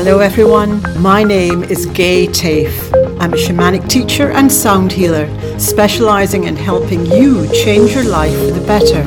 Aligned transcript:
Hello, 0.00 0.20
everyone. 0.20 0.80
My 1.02 1.24
name 1.24 1.64
is 1.64 1.86
Gay 1.86 2.28
Tafe. 2.28 2.94
I'm 3.20 3.34
a 3.34 3.36
shamanic 3.36 3.90
teacher 3.90 4.30
and 4.30 4.50
sound 4.50 4.92
healer, 4.92 5.26
specializing 5.58 6.44
in 6.44 6.54
helping 6.54 7.04
you 7.04 7.52
change 7.52 7.96
your 7.96 8.04
life 8.04 8.32
for 8.38 8.52
the 8.52 8.64
better 8.64 9.02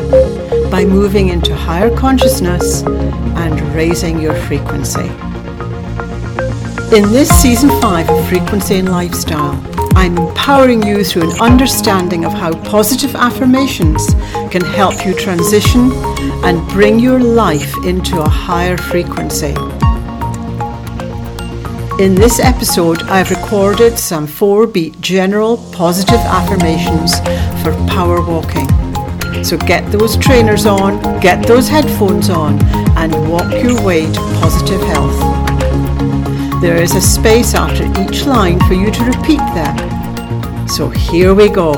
by 0.69 0.83
moving 0.83 1.29
into 1.29 1.55
higher 1.55 1.95
consciousness 1.95 2.81
and 2.83 3.61
raising 3.73 4.19
your 4.19 4.33
frequency. 4.33 5.07
In 6.93 7.09
this 7.13 7.29
season 7.29 7.69
5 7.79 8.09
of 8.09 8.27
Frequency 8.27 8.75
and 8.79 8.89
Lifestyle, 8.89 9.57
I'm 9.95 10.17
empowering 10.17 10.83
you 10.83 11.05
through 11.05 11.31
an 11.31 11.39
understanding 11.39 12.25
of 12.25 12.33
how 12.33 12.51
positive 12.65 13.15
affirmations 13.15 14.13
can 14.51 14.65
help 14.65 15.05
you 15.05 15.13
transition 15.13 15.93
and 16.43 16.67
bring 16.67 16.99
your 16.99 17.21
life 17.21 17.73
into 17.85 18.19
a 18.19 18.27
higher 18.27 18.75
frequency. 18.75 19.55
In 21.99 22.15
this 22.15 22.39
episode, 22.39 23.03
I've 23.03 23.29
recorded 23.29 23.99
some 23.99 24.25
four 24.25 24.65
beat 24.65 24.99
general 25.01 25.57
positive 25.71 26.19
affirmations 26.19 27.19
for 27.61 27.73
power 27.87 28.25
walking. 28.25 28.67
So 29.43 29.57
get 29.57 29.91
those 29.91 30.17
trainers 30.17 30.65
on, 30.65 31.19
get 31.19 31.45
those 31.45 31.67
headphones 31.67 32.29
on, 32.29 32.63
and 32.97 33.29
walk 33.29 33.51
your 33.51 33.79
way 33.83 34.11
to 34.11 34.19
positive 34.39 34.81
health. 34.81 35.19
There 36.61 36.81
is 36.81 36.95
a 36.95 37.01
space 37.01 37.53
after 37.53 37.85
each 38.01 38.25
line 38.25 38.59
for 38.61 38.73
you 38.73 38.89
to 38.89 39.03
repeat 39.03 39.41
them. 39.53 40.67
So 40.67 40.89
here 40.89 41.35
we 41.35 41.49
go. 41.49 41.73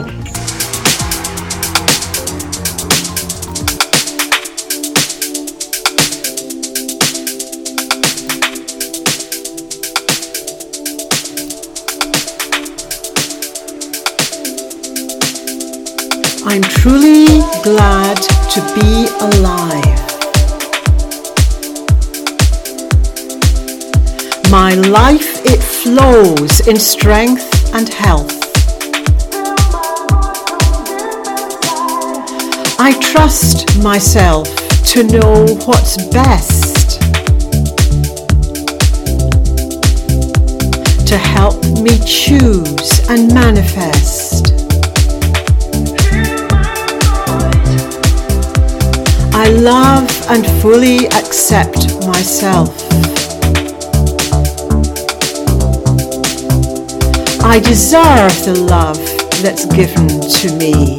I'm 16.54 16.62
truly 16.62 17.26
glad 17.64 18.16
to 18.52 18.62
be 18.76 19.08
alive. 19.20 20.02
My 24.52 24.76
life, 24.76 25.44
it 25.46 25.64
flows 25.64 26.68
in 26.68 26.78
strength 26.78 27.74
and 27.74 27.90
health. 27.90 28.40
I 32.80 33.00
trust 33.02 33.82
myself 33.82 34.48
to 34.92 35.04
know 35.06 35.48
what's 35.66 35.98
best 36.14 37.02
to 41.08 41.18
help 41.18 41.66
me 41.82 41.98
choose 42.06 43.10
and 43.10 43.34
manifest. 43.34 44.63
I 49.46 49.50
love 49.50 50.10
and 50.30 50.46
fully 50.62 51.06
accept 51.08 51.76
myself. 52.08 52.70
I 57.44 57.60
deserve 57.60 58.34
the 58.46 58.66
love 58.70 58.96
that's 59.44 59.66
given 59.66 60.08
to 60.08 60.48
me. 60.56 60.98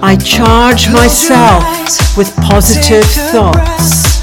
I 0.00 0.14
charge 0.24 0.88
myself 0.92 2.16
with 2.16 2.32
positive 2.36 3.04
thoughts. 3.32 4.22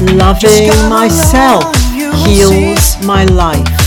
Loving 0.00 0.88
myself 0.88 1.76
heals 2.24 2.96
my 3.04 3.26
life. 3.26 3.83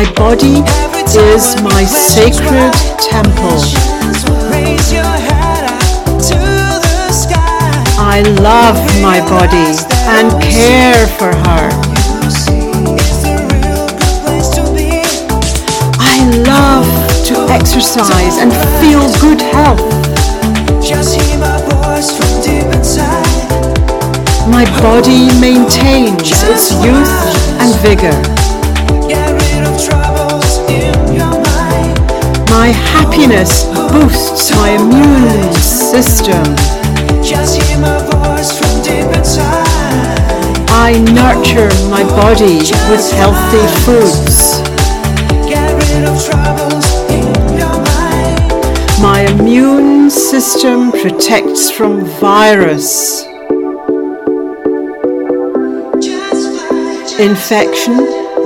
My 0.00 0.10
body 0.14 0.64
is 1.12 1.60
my 1.60 1.84
sacred 1.84 2.72
temple. 3.04 3.60
I 8.00 8.22
love 8.40 8.80
my 9.02 9.20
body 9.28 9.76
and 10.08 10.32
care 10.40 11.06
for 11.18 11.36
her. 11.44 11.68
I 16.00 16.16
love 16.48 16.88
to 17.26 17.52
exercise 17.52 18.38
and 18.38 18.50
feel 18.80 19.04
good 19.20 19.42
health. 19.52 19.84
My 24.48 24.64
body 24.80 25.28
maintains 25.38 26.32
its 26.48 26.72
youth 26.82 27.60
and 27.60 27.76
vigor. 27.82 28.39
My 32.70 32.76
happiness 32.76 33.64
boosts 33.90 34.52
my 34.52 34.70
immune 34.70 35.52
system. 35.54 36.40
I 40.70 40.92
nurture 41.12 41.68
my 41.90 42.04
body 42.04 42.58
with 42.88 43.10
healthy 43.10 43.66
foods. 43.82 44.60
My 49.02 49.26
immune 49.32 50.08
system 50.08 50.92
protects 50.92 51.72
from 51.72 52.04
virus, 52.20 53.24
infection, 57.18 57.96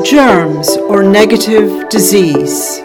germs, 0.03 0.79
or 0.89 1.03
negative 1.03 1.91
disease. 1.91 2.81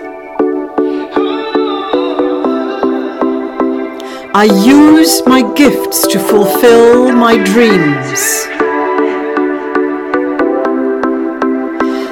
I 4.32 4.44
use 4.44 5.26
my 5.26 5.42
gifts 5.56 6.06
to 6.06 6.20
fulfill 6.20 7.12
my 7.12 7.36
dreams. 7.44 8.46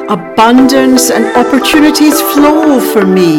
Abundance 0.09 1.11
and 1.11 1.25
opportunities 1.38 2.19
flow 2.19 2.79
for 2.79 3.06
me. 3.06 3.38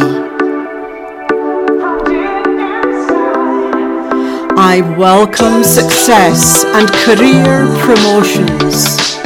I 4.56 4.80
welcome 4.96 5.64
success 5.64 6.64
and 6.64 6.88
career 7.02 7.66
promotions. 7.82 9.18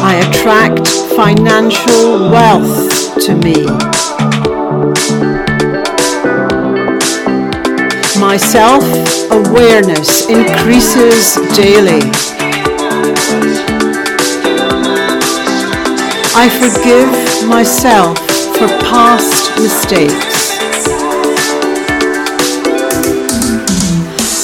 I 0.00 0.14
attract 0.26 0.88
financial 1.14 2.30
wealth 2.30 3.20
to 3.26 3.36
me. 3.36 5.31
My 8.32 8.38
self 8.38 8.82
awareness 9.30 10.24
increases 10.26 11.34
daily. 11.54 12.00
I 16.34 16.48
forgive 16.48 17.12
myself 17.46 18.16
for 18.56 18.68
past 18.88 19.52
mistakes. 19.60 20.48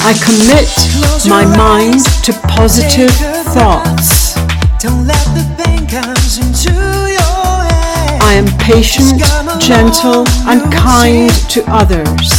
I 0.04 0.12
commit 0.20 0.68
my 1.26 1.46
mind 1.56 2.04
to 2.24 2.34
positive 2.46 3.16
thoughts. 3.54 4.36
I 8.20 8.34
am 8.34 8.58
patient, 8.58 9.22
gentle, 9.58 10.26
and 10.46 10.70
kind 10.70 11.32
to 11.48 11.64
others. 11.68 12.37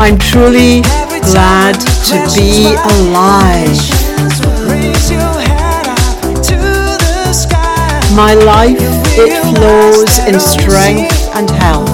I'm 0.00 0.16
truly 0.16 0.82
glad 1.26 1.74
to 2.06 2.16
be 2.34 2.74
alive. 2.96 3.76
My 8.14 8.34
life, 8.34 8.78
it 9.18 9.34
flows 9.54 10.18
in 10.26 10.38
strength 10.38 11.12
and 11.34 11.50
health. 11.50 11.88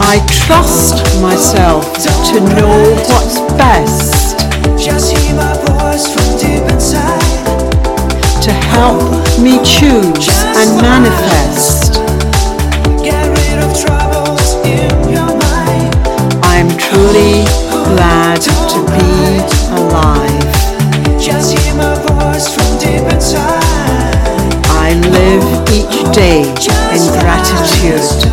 I 0.00 0.18
trust 0.28 1.22
myself 1.22 1.84
to 2.30 2.40
know 2.40 2.94
what's 3.08 3.38
best 3.56 4.18
to 8.42 8.52
help 8.52 9.02
me 9.40 9.58
choose 9.64 10.28
and 10.56 10.82
manifest. 10.82 11.77
truly 17.08 17.44
glad 17.94 18.40
to 18.40 18.80
be 18.92 19.08
alive. 19.72 20.48
I 24.70 24.94
live 25.12 25.44
each 25.72 26.14
day 26.14 26.40
in 26.92 27.02
gratitude. 27.16 28.28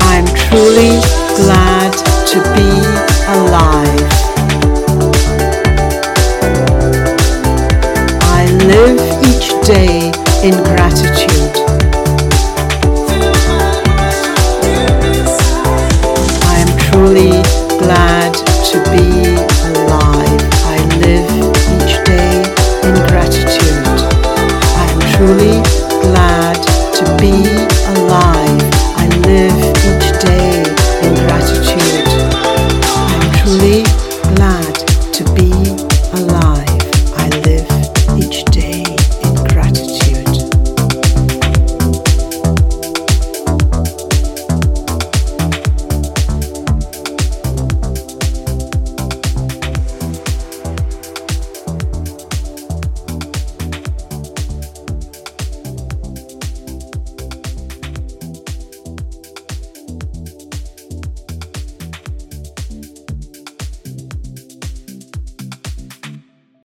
I'm 0.00 0.26
truly 0.36 1.00
glad 1.36 1.92
to 2.30 2.38
be 2.54 2.68
alive. 3.36 4.10
I 8.22 8.46
live 8.64 9.00
each 9.28 9.48
day 9.66 10.12
in 10.46 10.54
gratitude. 10.64 11.13